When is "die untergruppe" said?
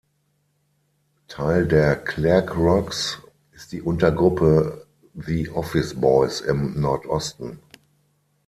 3.71-4.87